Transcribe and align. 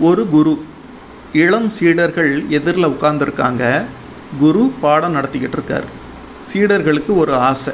ஒரு 0.00 0.28
குரு. 0.28 0.64
இளம் 1.32 1.68
சீடர்கள் 1.68 2.44
எதிரில் 2.48 2.88
உட்கார்ந்துருக்காங்க. 2.88 3.82
குரு 4.40 4.72
பாடம் 4.80 5.16
நடத்திக்கிட்டு 5.16 5.58
இருக்கார். 5.58 5.84
சீடர்களுக்கு 6.52 7.16
ஒரு 7.16 7.34
ஆசை. 7.34 7.72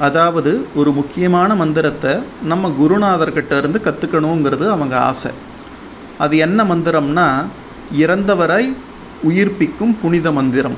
அதாவது 0.00 0.66
ஒரு 0.74 0.92
முக்கியமான 0.92 1.54
மந்திரத்தை 1.54 2.10
நம்ம 2.42 2.72
குருநாதர்கிட்ட 2.80 3.58
இருந்து 3.58 3.80
கற்றுக்கணுங்கிறது 3.84 4.70
அவங்க 4.70 4.98
ஆசை. 4.98 5.30
அது 6.18 6.36
என்ன 6.36 6.64
மந்திரம்னா 6.64 7.44
இறந்தவரை 7.96 8.74
உயிர்ப்பிக்கும் 9.28 9.96
புனித 10.02 10.32
மந்திரம். 10.32 10.76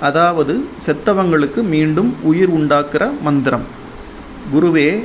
அதாவது 0.00 0.64
செத்தவங்களுக்கு 0.86 1.62
மீண்டும் 1.62 2.16
உயிர் 2.22 2.54
உண்டாக்குற 2.54 3.10
மந்திரம். 3.22 3.62
குருவே 4.54 5.04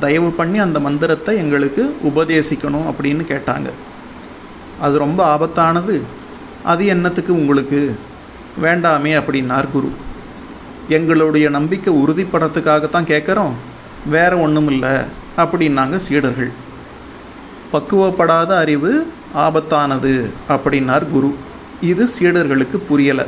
தயவு 0.00 0.30
பண்ணி 0.30 0.58
அந்த 0.58 0.80
மந்திரத்தை 0.80 1.36
எங்களுக்கு 1.36 1.96
உபதேசிக்கணும் 2.04 2.92
அப்படின்னு 2.92 3.24
கேட்டாங்க. 3.32 3.70
அது 4.80 4.98
ரொம்ப 4.98 5.36
ஆபத்தானது? 5.36 6.02
அது 6.64 6.86
என்னத்துக்கு 6.86 7.32
உங்களுக்கு? 7.32 7.98
வேண்டாமே 8.62 9.20
அப்படின்னார் 9.20 9.70
குரு. 9.70 9.92
எங்களுடைய 10.88 11.50
நம்பிக்கை 11.50 11.94
உறுதிப்படத்துக்காகத்தான் 11.94 13.06
கேட்குறோம். 13.06 13.52
வேற 14.06 14.36
ஒன்றும் 14.36 14.70
இல்லை 14.70 14.90
அப்படின்னாங்க 15.36 15.96
சீடர்கள். 15.96 16.50
பக்குவப்படாத 17.72 18.56
அறிவு 18.56 19.12
ஆபத்தானது 19.34 20.30
அப்படின்னார் 20.48 21.10
குரு. 21.10 21.34
இது 21.80 22.08
சீடர்களுக்கு 22.20 22.82
புரியலை. 22.90 23.26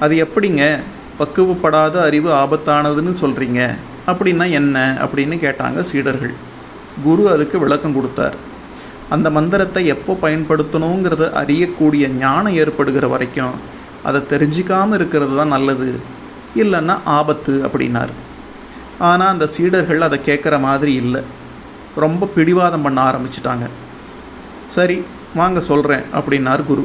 அது 0.00 0.28
எப்படிங்க? 0.28 0.78
பக்குவப்படாத 1.18 2.02
அறிவு 2.02 2.30
ஆபத்தானதுன்னு 2.30 3.14
சொல்கிறீங்க 3.20 3.76
அப்படின்னா 4.06 4.50
என்ன? 4.50 4.96
அப்படின்னு 5.00 5.36
கேட்டாங்க 5.38 5.80
சீடர்கள். 5.80 6.34
குரு 7.02 7.30
அதுக்கு 7.30 7.58
விளக்கம் 7.58 7.94
கொடுத்தார். 7.94 8.50
அந்த 9.14 9.30
மந்திரத்தை 9.30 9.82
எப்போ 9.94 10.12
பயன்படுத்தணுங்கிறத 10.24 11.24
அறியக்கூடிய 11.40 12.04
ஞானம் 12.24 12.58
ஏற்படுகிற 12.62 13.06
வரைக்கும் 13.14 13.56
அதை 14.08 14.20
தெரிஞ்சிக்காமல் 14.32 14.96
இருக்கிறது 14.98 15.34
தான் 15.36 15.54
நல்லது. 15.56 15.88
இல்லைன்னா 16.62 16.94
ஆபத்து 17.18 17.54
அப்படின்னார். 17.66 18.12
ஆனால் 19.10 19.32
அந்த 19.34 19.46
சீடர்கள் 19.56 20.06
அதை 20.06 20.18
கேட்குற 20.28 20.54
மாதிரி 20.66 20.92
இல்லை. 21.02 21.22
ரொம்ப 22.04 22.28
பிடிவாதம் 22.34 22.84
பண்ண 22.86 22.98
ஆரம்பிச்சிட்டாங்க. 23.10 23.66
சரி 24.76 24.96
வாங்க 25.40 25.60
சொல்கிறேன் 25.70 26.04
அப்படின்னார் 26.18 26.62
குரு. 26.70 26.84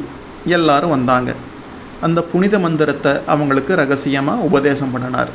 எல்லாரும் 0.56 0.94
வந்தாங்க. 0.96 1.30
அந்த 2.06 2.20
புனித 2.32 2.58
மந்திரத்தை 2.64 3.12
அவங்களுக்கு 3.34 3.74
ரகசியமாக 3.82 4.44
உபதேசம் 4.48 4.92
பண்ணினார். 4.94 5.30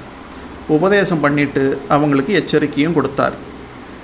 உபதேசம் 0.75 1.23
பண்ணிட்டு 1.23 1.63
அவங்களுக்கு 1.95 2.33
எச்சரிக்கையும் 2.39 2.95
கொடுத்தார். 2.97 3.35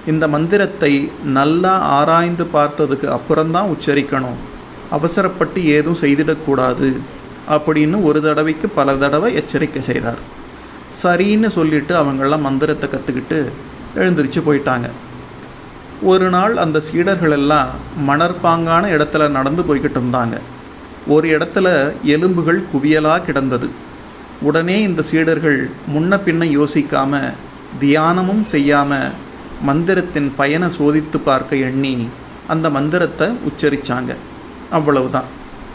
இந்த 0.07 0.27
மந்திரத்தை 0.27 1.11
நல்லா 1.23 1.77
ஆராய்ந்து 1.77 2.47
பார்த்ததுக்கு 2.53 3.05
அப்புறம்தான் 3.05 3.71
உச்சரிக்கணும். 3.75 4.39
அவசரப்பட்டு 4.89 5.65
ஏதும் 5.65 6.01
செய்திடக்கூடாது 6.01 6.99
அப்படின்னு 7.49 8.03
ஒரு 8.03 8.21
தடவைக்கு 8.21 8.69
பல 8.69 8.95
தடவை 8.95 9.33
எச்சரிக்கை 9.33 9.81
செய்தார். 9.81 10.17
சரின்னு 11.03 11.47
சொல்லிட்டு 11.47 11.95
அவங்கெல்லாம் 12.03 12.41
மந்திரத்தை 12.41 12.89
கற்றுக்கிட்டு 12.89 13.51
எழுந்திரிச்சு 13.95 14.41
போயிட்டாங்க. 14.45 14.89
ஒரு 16.01 16.29
நாள் 16.29 16.57
அந்த 16.57 16.79
சீடர்கள் 16.79 17.31
எல்லாம் 17.31 17.67
மணற்பாங்கான 18.07 18.83
இடத்துல 18.95 19.29
நடந்து 19.29 19.61
போய்கிட்டு 19.61 19.99
இருந்தாங்க. 19.99 20.37
ஒரு 21.07 21.37
இடத்துல 21.37 21.93
எலும்புகள் 22.03 22.63
குவியலாக 22.73 23.25
கிடந்தது. 23.25 23.69
உடனே 24.41 24.81
இந்த 24.81 25.01
சீடர்கள் 25.01 25.69
முன்ன 25.93 26.19
பின்ன 26.25 26.45
யோசிக்காமல் 26.59 27.33
தியானமும் 27.79 28.41
செய்யாமல் 28.41 29.11
மந்திரத்தின் 29.65 30.31
பயனை 30.37 30.67
சோதித்து 30.77 31.17
பார்க்க 31.25 31.55
எண்ணி 31.55 32.07
அந்த 32.47 32.69
மந்திரத்தை 32.69 33.27
உச்சரித்தாங்க 33.27 34.15
அவ்வளவுதான். 34.71 35.23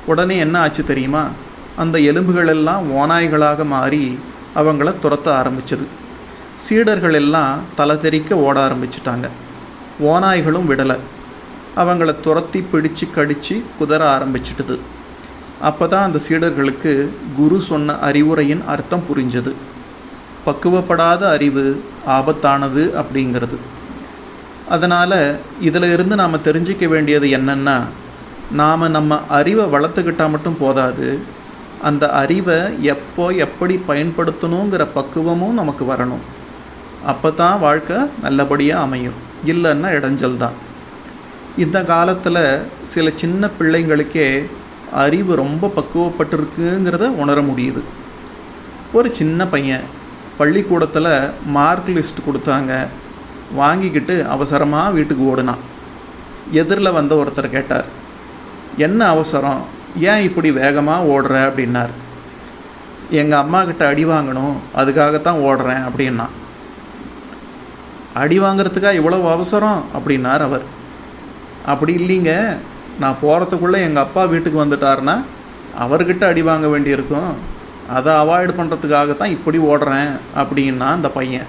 உடனே 0.07 0.37
என்ன 0.39 0.61
ஆச்சு 0.61 0.85
தெரியுமா? 0.85 1.29
அந்த 1.77 1.99
எலும்புகளெல்லாம் 1.99 2.83
ஓநாய்களாக 3.01 3.65
மாறி 3.65 4.19
அவங்கள 4.57 4.93
துரத்த 5.03 5.29
ஆரம்பிச்சது. 5.41 5.87
சீடர்கள் 6.55 7.13
எல்லாம் 7.13 7.61
தலை 7.77 7.99
தெறிக்க 7.99 8.37
ஓட 8.37 8.69
ஆரம்பிச்சிட்டாங்க. 8.69 9.29
ஓநாய்களும் 10.01 10.69
விடலை. 10.69 10.97
அவங்கள 11.77 12.21
துரத்தி 12.21 12.65
பிடிச்சு 12.73 13.11
கடித்து 13.15 13.63
குதற 13.81 14.03
ஆரம்பிச்சிட்டுது. 14.17 14.79
அப்போ 15.61 15.87
தான் 15.87 16.05
அந்த 16.05 16.21
சீடர்களுக்கு 16.29 17.09
குரு 17.37 17.61
சொன்ன 17.61 17.93
அறிவுரையின் 17.93 18.65
அர்த்தம் 18.67 19.05
புரிஞ்சது. 19.09 19.53
பக்குவப்படாத 20.47 21.23
அறிவு 21.29 21.65
ஆபத்தானது 22.17 22.83
அப்படிங்கிறது. 23.01 23.57
அதனால் 24.69 25.19
இதில் 25.61 25.93
இருந்து 25.93 26.17
நாம் 26.17 26.45
தெரிஞ்சிக்க 26.45 26.85
வேண்டியது 26.89 27.27
என்னென்னா 27.39 27.77
நாம் 28.61 28.91
நம்ம 28.91 29.19
அறிவை 29.29 29.65
வளர்த்துக்கிட்டால் 29.65 30.33
மட்டும் 30.35 30.61
போதாது 30.61 31.09
அந்த 31.83 32.05
அறிவை 32.11 32.59
எப்போ 32.93 33.25
எப்படி 33.45 33.75
பயன்படுத்தணுங்கிற 33.89 34.83
பக்குவமும் 34.95 35.59
நமக்கு 35.61 35.85
வரணும். 35.93 36.25
அப்போ 37.07 37.31
தான் 37.31 37.59
வாழ்க்கை 37.61 37.97
நல்லபடியாக 38.23 38.85
அமையும். 38.87 39.19
இல்லைன்னா 39.47 39.89
இடைஞ்சல் 39.97 40.37
தான். 40.37 40.57
இந்த 41.57 41.79
காலத்தில் 41.85 42.43
சில 42.93 43.11
சின்ன 43.23 43.51
பிள்ளைங்களுக்கே 43.59 44.29
அறிவு 45.05 45.35
ரொம்ப 45.35 45.71
பக்குவப்பட்டிருக்குங்கிறத 45.77 47.09
உணர 47.23 47.41
முடியுது. 47.41 47.83
ஒரு 48.93 49.15
சின்ன 49.15 49.47
பையன் 49.47 49.85
பள்ளிக்கூடத்தில் 50.39 51.31
மார்க் 51.47 51.89
லிஸ்ட் 51.89 52.25
கொடுத்தாங்க. 52.27 52.87
வாங்கிக்கிட்டு 53.53 54.27
அவசரமாக 54.29 54.91
வீட்டுக்கு 54.91 55.25
ஓடுனான். 55.25 55.63
எதிரில் 56.51 56.93
வந்த 56.93 57.15
ஒருத்தர் 57.15 57.51
கேட்டார் 57.51 57.85
என்ன 58.77 59.09
அவசரம்? 59.09 59.61
ஏன் 60.01 60.21
இப்படி 60.21 60.53
வேகமாக 60.53 61.05
ஓடுற? 61.05 61.35
அப்படின்னார். 61.49 61.93
எங்கள் 63.11 63.39
அம்மா 63.39 63.65
கிட்ட 63.65 63.89
அடி 63.89 64.05
வாங்கணும் 64.07 64.55
அதுக்காகத்தான் 64.77 65.43
ஓடுறேன் 65.49 65.83
அப்படின்னா 65.89 66.27
அடி 68.15 68.41
வாங்கிறதுக்கா 68.41 68.93
இவ்வளவு 68.93 69.31
அவசரம்? 69.31 69.85
அப்படின்னார் 69.97 70.43
அவர். 70.43 70.65
அப்படி 71.67 71.95
இல்லைங்க. 71.95 72.57
நான் 73.01 73.21
போகிறதுக்குள்ளே 73.23 73.81
எங்கள் 73.83 74.03
அப்பா 74.03 74.25
வீட்டுக்கு 74.25 74.65
வந்துட்டாருன்னா 74.65 75.23
அவர்கிட்ட 75.81 76.25
அடி 76.25 76.43
வாங்க 76.43 76.69
வேண்டியிருக்கும். 76.69 77.53
அதை 77.89 78.13
அவாய்டு 78.13 78.53
பண்ணுறதுக்காகத்தான் 78.57 79.35
இப்படி 79.37 79.59
ஓடுறேன் 79.59 80.11
அப்படின்னா 80.37 80.89
அந்த 80.91 81.09
பையன் 81.09 81.49